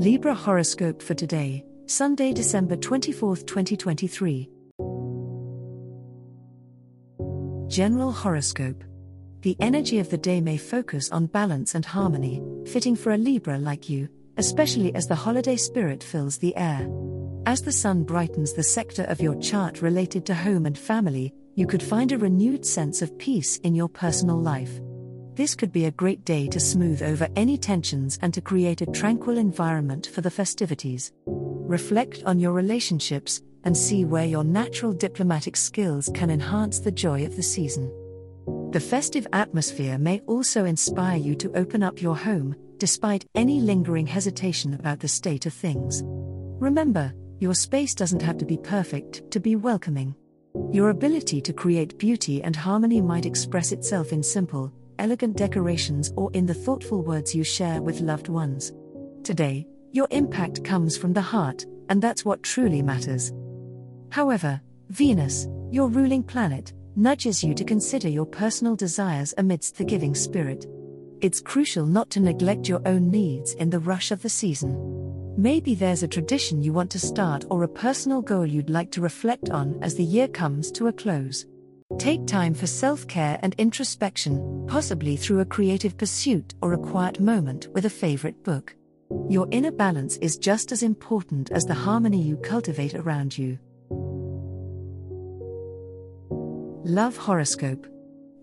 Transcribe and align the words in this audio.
Libra 0.00 0.34
horoscope 0.34 1.02
for 1.02 1.12
today, 1.12 1.62
Sunday, 1.84 2.32
December 2.32 2.74
24, 2.74 3.36
2023. 3.36 4.48
General 7.68 8.10
horoscope. 8.10 8.82
The 9.42 9.58
energy 9.60 9.98
of 9.98 10.08
the 10.08 10.16
day 10.16 10.40
may 10.40 10.56
focus 10.56 11.10
on 11.10 11.26
balance 11.26 11.74
and 11.74 11.84
harmony, 11.84 12.42
fitting 12.64 12.96
for 12.96 13.12
a 13.12 13.18
Libra 13.18 13.58
like 13.58 13.90
you, 13.90 14.08
especially 14.38 14.94
as 14.94 15.06
the 15.06 15.14
holiday 15.14 15.56
spirit 15.56 16.02
fills 16.02 16.38
the 16.38 16.56
air. 16.56 16.88
As 17.44 17.60
the 17.60 17.70
sun 17.70 18.04
brightens 18.04 18.54
the 18.54 18.62
sector 18.62 19.02
of 19.02 19.20
your 19.20 19.38
chart 19.38 19.82
related 19.82 20.24
to 20.24 20.34
home 20.34 20.64
and 20.64 20.78
family, 20.78 21.34
you 21.56 21.66
could 21.66 21.82
find 21.82 22.10
a 22.10 22.16
renewed 22.16 22.64
sense 22.64 23.02
of 23.02 23.18
peace 23.18 23.58
in 23.58 23.74
your 23.74 23.90
personal 23.90 24.40
life. 24.40 24.80
This 25.40 25.54
could 25.54 25.72
be 25.72 25.86
a 25.86 25.90
great 25.90 26.26
day 26.26 26.48
to 26.48 26.60
smooth 26.60 27.02
over 27.02 27.26
any 27.34 27.56
tensions 27.56 28.18
and 28.20 28.34
to 28.34 28.42
create 28.42 28.82
a 28.82 28.86
tranquil 28.92 29.38
environment 29.38 30.10
for 30.12 30.20
the 30.20 30.30
festivities. 30.30 31.12
Reflect 31.24 32.22
on 32.26 32.38
your 32.38 32.52
relationships 32.52 33.40
and 33.64 33.74
see 33.74 34.04
where 34.04 34.26
your 34.26 34.44
natural 34.44 34.92
diplomatic 34.92 35.56
skills 35.56 36.10
can 36.14 36.28
enhance 36.28 36.78
the 36.78 36.92
joy 36.92 37.24
of 37.24 37.36
the 37.36 37.42
season. 37.42 37.90
The 38.72 38.80
festive 38.80 39.26
atmosphere 39.32 39.96
may 39.96 40.20
also 40.26 40.66
inspire 40.66 41.16
you 41.16 41.34
to 41.36 41.56
open 41.56 41.82
up 41.82 42.02
your 42.02 42.18
home, 42.18 42.54
despite 42.76 43.24
any 43.34 43.62
lingering 43.62 44.06
hesitation 44.06 44.74
about 44.74 45.00
the 45.00 45.08
state 45.08 45.46
of 45.46 45.54
things. 45.54 46.02
Remember, 46.04 47.14
your 47.38 47.54
space 47.54 47.94
doesn't 47.94 48.20
have 48.20 48.36
to 48.36 48.44
be 48.44 48.58
perfect 48.58 49.30
to 49.30 49.40
be 49.40 49.56
welcoming. 49.56 50.14
Your 50.70 50.90
ability 50.90 51.40
to 51.40 51.54
create 51.54 51.96
beauty 51.96 52.42
and 52.42 52.54
harmony 52.54 53.00
might 53.00 53.24
express 53.24 53.72
itself 53.72 54.12
in 54.12 54.22
simple, 54.22 54.70
elegant 55.00 55.36
decorations 55.36 56.12
or 56.16 56.30
in 56.34 56.46
the 56.46 56.54
thoughtful 56.54 57.02
words 57.02 57.34
you 57.34 57.42
share 57.42 57.80
with 57.80 58.02
loved 58.02 58.28
ones. 58.28 58.72
Today, 59.24 59.66
your 59.92 60.06
impact 60.10 60.62
comes 60.62 60.96
from 60.96 61.12
the 61.14 61.22
heart, 61.22 61.64
and 61.88 62.00
that's 62.00 62.24
what 62.24 62.42
truly 62.42 62.82
matters. 62.82 63.32
However, 64.10 64.60
Venus, 64.90 65.48
your 65.70 65.88
ruling 65.88 66.22
planet, 66.22 66.74
nudges 66.96 67.42
you 67.42 67.54
to 67.54 67.64
consider 67.64 68.08
your 68.08 68.26
personal 68.26 68.76
desires 68.76 69.32
amidst 69.38 69.78
the 69.78 69.84
giving 69.84 70.14
spirit. 70.14 70.66
It's 71.20 71.40
crucial 71.40 71.86
not 71.86 72.10
to 72.10 72.20
neglect 72.20 72.68
your 72.68 72.82
own 72.86 73.10
needs 73.10 73.54
in 73.54 73.70
the 73.70 73.78
rush 73.78 74.10
of 74.10 74.20
the 74.20 74.28
season. 74.28 75.34
Maybe 75.36 75.74
there's 75.74 76.02
a 76.02 76.08
tradition 76.08 76.62
you 76.62 76.72
want 76.72 76.90
to 76.90 76.98
start 76.98 77.44
or 77.50 77.62
a 77.62 77.68
personal 77.68 78.20
goal 78.20 78.44
you'd 78.44 78.68
like 78.68 78.90
to 78.92 79.00
reflect 79.00 79.48
on 79.48 79.78
as 79.80 79.94
the 79.94 80.04
year 80.04 80.28
comes 80.28 80.70
to 80.72 80.88
a 80.88 80.92
close. 80.92 81.46
Take 81.98 82.26
time 82.26 82.54
for 82.54 82.66
self 82.68 83.06
care 83.08 83.38
and 83.42 83.54
introspection, 83.58 84.64
possibly 84.68 85.16
through 85.16 85.40
a 85.40 85.44
creative 85.44 85.98
pursuit 85.98 86.54
or 86.62 86.72
a 86.72 86.78
quiet 86.78 87.18
moment 87.18 87.66
with 87.72 87.84
a 87.84 87.90
favorite 87.90 88.44
book. 88.44 88.74
Your 89.28 89.48
inner 89.50 89.72
balance 89.72 90.16
is 90.18 90.38
just 90.38 90.70
as 90.70 90.84
important 90.84 91.50
as 91.50 91.64
the 91.64 91.74
harmony 91.74 92.22
you 92.22 92.36
cultivate 92.36 92.94
around 92.94 93.36
you. 93.36 93.58
Love 96.84 97.16
Horoscope 97.16 97.86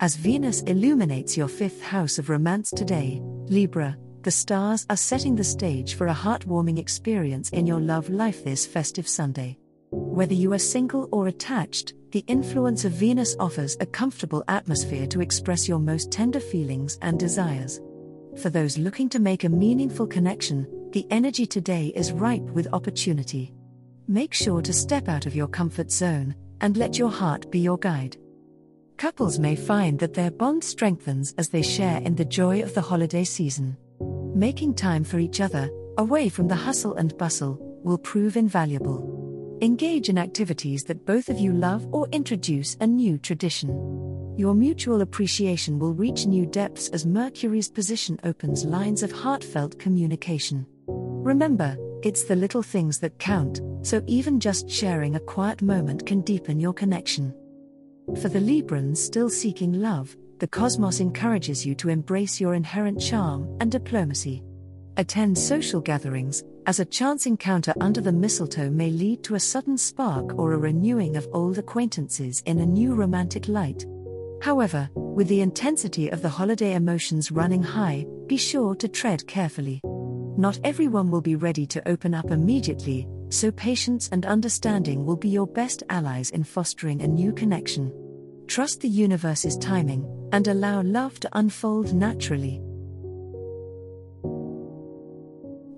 As 0.00 0.16
Venus 0.16 0.62
illuminates 0.62 1.36
your 1.36 1.48
fifth 1.48 1.82
house 1.82 2.18
of 2.18 2.30
romance 2.30 2.70
today, 2.70 3.20
Libra, 3.22 3.96
the 4.22 4.30
stars 4.30 4.86
are 4.88 4.96
setting 4.96 5.36
the 5.36 5.44
stage 5.44 5.94
for 5.96 6.06
a 6.06 6.14
heartwarming 6.14 6.78
experience 6.78 7.50
in 7.50 7.66
your 7.66 7.80
love 7.80 8.08
life 8.08 8.42
this 8.42 8.64
festive 8.64 9.06
Sunday. 9.06 9.58
Whether 9.90 10.34
you 10.34 10.54
are 10.54 10.58
single 10.58 11.10
or 11.12 11.28
attached, 11.28 11.92
the 12.14 12.24
influence 12.28 12.84
of 12.84 12.92
Venus 12.92 13.34
offers 13.40 13.76
a 13.80 13.86
comfortable 13.86 14.44
atmosphere 14.46 15.04
to 15.04 15.20
express 15.20 15.66
your 15.66 15.80
most 15.80 16.12
tender 16.12 16.38
feelings 16.38 16.96
and 17.02 17.18
desires. 17.18 17.80
For 18.40 18.50
those 18.50 18.78
looking 18.78 19.08
to 19.08 19.18
make 19.18 19.42
a 19.42 19.48
meaningful 19.48 20.06
connection, 20.06 20.64
the 20.92 21.08
energy 21.10 21.44
today 21.44 21.88
is 21.96 22.12
ripe 22.12 22.44
with 22.52 22.72
opportunity. 22.72 23.52
Make 24.06 24.32
sure 24.32 24.62
to 24.62 24.72
step 24.72 25.08
out 25.08 25.26
of 25.26 25.34
your 25.34 25.48
comfort 25.48 25.90
zone 25.90 26.36
and 26.60 26.76
let 26.76 26.98
your 26.98 27.10
heart 27.10 27.50
be 27.50 27.58
your 27.58 27.78
guide. 27.78 28.16
Couples 28.96 29.40
may 29.40 29.56
find 29.56 29.98
that 29.98 30.14
their 30.14 30.30
bond 30.30 30.62
strengthens 30.62 31.34
as 31.36 31.48
they 31.48 31.62
share 31.62 31.98
in 32.02 32.14
the 32.14 32.24
joy 32.24 32.62
of 32.62 32.74
the 32.74 32.80
holiday 32.80 33.24
season. 33.24 33.76
Making 34.36 34.74
time 34.74 35.02
for 35.02 35.18
each 35.18 35.40
other, 35.40 35.68
away 35.98 36.28
from 36.28 36.46
the 36.46 36.54
hustle 36.54 36.94
and 36.94 37.18
bustle, 37.18 37.58
will 37.82 37.98
prove 37.98 38.36
invaluable. 38.36 39.23
Engage 39.62 40.08
in 40.08 40.18
activities 40.18 40.82
that 40.84 41.06
both 41.06 41.28
of 41.28 41.38
you 41.38 41.52
love 41.52 41.86
or 41.92 42.08
introduce 42.10 42.76
a 42.80 42.86
new 42.86 43.16
tradition. 43.16 43.70
Your 44.36 44.52
mutual 44.52 45.00
appreciation 45.00 45.78
will 45.78 45.94
reach 45.94 46.26
new 46.26 46.44
depths 46.44 46.88
as 46.88 47.06
Mercury's 47.06 47.70
position 47.70 48.18
opens 48.24 48.64
lines 48.64 49.04
of 49.04 49.12
heartfelt 49.12 49.78
communication. 49.78 50.66
Remember, 50.88 51.76
it's 52.02 52.24
the 52.24 52.34
little 52.34 52.62
things 52.62 52.98
that 52.98 53.18
count, 53.20 53.60
so 53.82 54.02
even 54.08 54.40
just 54.40 54.68
sharing 54.68 55.14
a 55.14 55.20
quiet 55.20 55.62
moment 55.62 56.04
can 56.04 56.20
deepen 56.22 56.58
your 56.58 56.74
connection. 56.74 57.32
For 58.20 58.28
the 58.28 58.40
Librans 58.40 58.96
still 58.96 59.30
seeking 59.30 59.72
love, 59.72 60.16
the 60.40 60.48
cosmos 60.48 60.98
encourages 60.98 61.64
you 61.64 61.76
to 61.76 61.90
embrace 61.90 62.40
your 62.40 62.54
inherent 62.54 63.00
charm 63.00 63.56
and 63.60 63.70
diplomacy. 63.70 64.42
Attend 64.96 65.38
social 65.38 65.80
gatherings, 65.80 66.42
as 66.66 66.80
a 66.80 66.84
chance 66.84 67.26
encounter 67.26 67.74
under 67.80 68.00
the 68.00 68.12
mistletoe 68.12 68.70
may 68.70 68.90
lead 68.90 69.22
to 69.24 69.34
a 69.34 69.40
sudden 69.40 69.76
spark 69.76 70.38
or 70.38 70.52
a 70.52 70.58
renewing 70.58 71.16
of 71.16 71.28
old 71.32 71.58
acquaintances 71.58 72.42
in 72.46 72.60
a 72.60 72.66
new 72.66 72.94
romantic 72.94 73.48
light. 73.48 73.84
However, 74.42 74.88
with 74.94 75.28
the 75.28 75.40
intensity 75.40 76.08
of 76.10 76.22
the 76.22 76.28
holiday 76.28 76.74
emotions 76.74 77.30
running 77.30 77.62
high, 77.62 78.06
be 78.26 78.36
sure 78.36 78.74
to 78.76 78.88
tread 78.88 79.26
carefully. 79.26 79.80
Not 80.36 80.58
everyone 80.64 81.10
will 81.10 81.20
be 81.20 81.36
ready 81.36 81.66
to 81.66 81.88
open 81.88 82.14
up 82.14 82.30
immediately, 82.30 83.06
so 83.28 83.50
patience 83.52 84.08
and 84.12 84.26
understanding 84.26 85.04
will 85.04 85.16
be 85.16 85.28
your 85.28 85.46
best 85.46 85.82
allies 85.90 86.30
in 86.30 86.44
fostering 86.44 87.02
a 87.02 87.08
new 87.08 87.32
connection. 87.32 87.92
Trust 88.46 88.80
the 88.80 88.88
universe's 88.88 89.56
timing, 89.56 90.04
and 90.32 90.48
allow 90.48 90.82
love 90.82 91.20
to 91.20 91.28
unfold 91.32 91.94
naturally. 91.94 92.60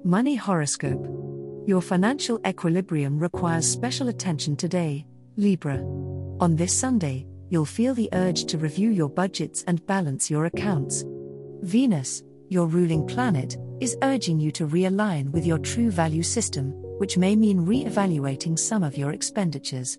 Money 0.06 0.37
Horoscope 0.37 1.05
Your 1.67 1.83
financial 1.83 2.39
equilibrium 2.47 3.19
requires 3.19 3.69
special 3.69 4.06
attention 4.06 4.55
today, 4.55 5.05
Libra. 5.37 5.78
On 6.39 6.55
this 6.55 6.72
Sunday, 6.72 7.27
you'll 7.49 7.65
feel 7.65 7.93
the 7.93 8.09
urge 8.12 8.45
to 8.45 8.56
review 8.56 8.91
your 8.91 9.09
budgets 9.09 9.65
and 9.66 9.84
balance 9.84 10.31
your 10.31 10.45
accounts. 10.45 11.05
Venus, 11.62 12.22
your 12.49 12.69
ruling 12.69 13.05
planet, 13.05 13.56
is 13.81 13.97
urging 14.05 14.39
you 14.39 14.53
to 14.53 14.69
realign 14.69 15.33
with 15.33 15.45
your 15.45 15.59
true 15.59 15.91
value 15.91 16.22
system, 16.22 16.71
which 16.99 17.19
may 17.19 17.34
mean 17.34 17.66
re 17.66 17.84
evaluating 17.84 18.56
some 18.56 18.84
of 18.84 18.97
your 18.97 19.11
expenditures. 19.11 19.99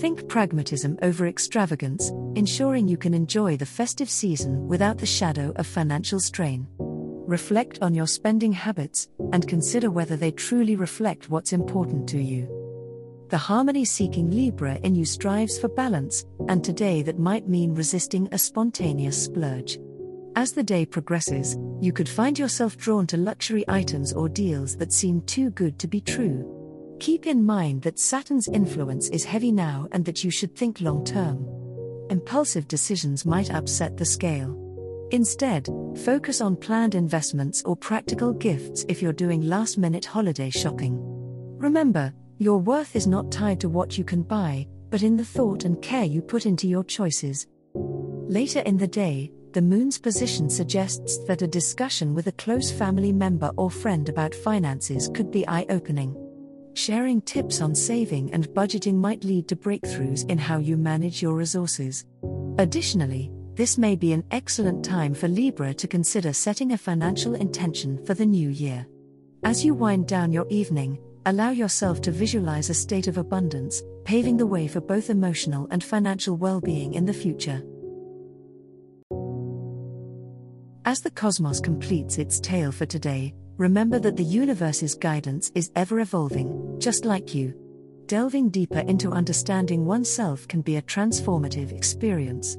Think 0.00 0.26
pragmatism 0.26 0.98
over 1.02 1.26
extravagance, 1.26 2.08
ensuring 2.34 2.88
you 2.88 2.96
can 2.96 3.12
enjoy 3.12 3.58
the 3.58 3.66
festive 3.66 4.08
season 4.08 4.66
without 4.66 4.96
the 4.96 5.04
shadow 5.04 5.52
of 5.56 5.66
financial 5.66 6.18
strain 6.18 6.66
reflect 7.26 7.78
on 7.82 7.94
your 7.94 8.06
spending 8.06 8.52
habits, 8.52 9.08
and 9.32 9.48
consider 9.48 9.90
whether 9.90 10.16
they 10.16 10.30
truly 10.30 10.76
reflect 10.76 11.30
what's 11.30 11.52
important 11.52 12.08
to 12.10 12.20
you. 12.20 12.48
The 13.30 13.38
harmony 13.38 13.84
seeking 13.84 14.30
Libra 14.30 14.76
in 14.82 14.94
you 14.94 15.04
strives 15.04 15.58
for 15.58 15.68
balance, 15.68 16.24
and 16.48 16.62
today 16.62 17.02
that 17.02 17.18
might 17.18 17.48
mean 17.48 17.74
resisting 17.74 18.28
a 18.30 18.38
spontaneous 18.38 19.24
splurge. 19.24 19.78
As 20.36 20.52
the 20.52 20.62
day 20.62 20.84
progresses, 20.84 21.56
you 21.80 21.92
could 21.92 22.08
find 22.08 22.38
yourself 22.38 22.76
drawn 22.76 23.06
to 23.08 23.16
luxury 23.16 23.64
items 23.68 24.12
or 24.12 24.28
deals 24.28 24.76
that 24.76 24.92
seem 24.92 25.20
too 25.22 25.50
good 25.50 25.78
to 25.78 25.88
be 25.88 26.00
true. 26.00 26.96
Keep 27.00 27.26
in 27.26 27.44
mind 27.44 27.82
that 27.82 27.98
Saturn's 27.98 28.48
influence 28.48 29.08
is 29.08 29.24
heavy 29.24 29.52
now 29.52 29.88
and 29.92 30.04
that 30.04 30.24
you 30.24 30.30
should 30.30 30.54
think 30.56 30.80
long 30.80 31.04
term. 31.04 31.46
Impulsive 32.10 32.68
decisions 32.68 33.24
might 33.24 33.52
upset 33.52 33.96
the 33.96 34.04
scale. 34.04 34.63
Instead, 35.10 35.68
focus 36.04 36.40
on 36.40 36.56
planned 36.56 36.94
investments 36.94 37.62
or 37.64 37.76
practical 37.76 38.32
gifts 38.32 38.84
if 38.88 39.02
you're 39.02 39.12
doing 39.12 39.42
last 39.42 39.78
minute 39.78 40.04
holiday 40.04 40.50
shopping. 40.50 40.98
Remember, 41.58 42.12
your 42.38 42.58
worth 42.58 42.96
is 42.96 43.06
not 43.06 43.30
tied 43.30 43.60
to 43.60 43.68
what 43.68 43.96
you 43.96 44.04
can 44.04 44.22
buy, 44.22 44.66
but 44.90 45.02
in 45.02 45.16
the 45.16 45.24
thought 45.24 45.64
and 45.64 45.80
care 45.82 46.04
you 46.04 46.20
put 46.20 46.46
into 46.46 46.68
your 46.68 46.84
choices. 46.84 47.46
Later 47.74 48.60
in 48.60 48.76
the 48.76 48.88
day, 48.88 49.30
the 49.52 49.62
moon's 49.62 49.98
position 49.98 50.50
suggests 50.50 51.18
that 51.26 51.42
a 51.42 51.46
discussion 51.46 52.12
with 52.12 52.26
a 52.26 52.32
close 52.32 52.72
family 52.72 53.12
member 53.12 53.52
or 53.56 53.70
friend 53.70 54.08
about 54.08 54.34
finances 54.34 55.08
could 55.14 55.30
be 55.30 55.46
eye 55.46 55.66
opening. 55.68 56.16
Sharing 56.74 57.20
tips 57.22 57.60
on 57.60 57.72
saving 57.72 58.32
and 58.32 58.48
budgeting 58.48 58.94
might 58.94 59.22
lead 59.22 59.46
to 59.48 59.56
breakthroughs 59.56 60.28
in 60.28 60.38
how 60.38 60.58
you 60.58 60.76
manage 60.76 61.22
your 61.22 61.34
resources. 61.34 62.04
Additionally, 62.58 63.30
this 63.56 63.78
may 63.78 63.94
be 63.94 64.12
an 64.12 64.24
excellent 64.32 64.84
time 64.84 65.14
for 65.14 65.28
Libra 65.28 65.72
to 65.74 65.86
consider 65.86 66.32
setting 66.32 66.72
a 66.72 66.78
financial 66.78 67.34
intention 67.34 68.04
for 68.04 68.14
the 68.14 68.26
new 68.26 68.48
year. 68.48 68.86
As 69.44 69.64
you 69.64 69.74
wind 69.74 70.08
down 70.08 70.32
your 70.32 70.46
evening, 70.48 70.98
allow 71.26 71.50
yourself 71.50 72.00
to 72.02 72.10
visualize 72.10 72.68
a 72.68 72.74
state 72.74 73.06
of 73.06 73.16
abundance, 73.16 73.82
paving 74.04 74.36
the 74.36 74.46
way 74.46 74.66
for 74.66 74.80
both 74.80 75.08
emotional 75.08 75.68
and 75.70 75.84
financial 75.84 76.36
well 76.36 76.60
being 76.60 76.94
in 76.94 77.06
the 77.06 77.12
future. 77.12 77.62
As 80.84 81.00
the 81.00 81.10
cosmos 81.10 81.60
completes 81.60 82.18
its 82.18 82.40
tale 82.40 82.72
for 82.72 82.86
today, 82.86 83.34
remember 83.56 83.98
that 84.00 84.16
the 84.16 84.24
universe's 84.24 84.94
guidance 84.94 85.52
is 85.54 85.70
ever 85.76 86.00
evolving, 86.00 86.76
just 86.78 87.04
like 87.04 87.34
you. 87.34 87.54
Delving 88.06 88.50
deeper 88.50 88.80
into 88.80 89.10
understanding 89.12 89.86
oneself 89.86 90.46
can 90.48 90.60
be 90.60 90.76
a 90.76 90.82
transformative 90.82 91.72
experience. 91.72 92.58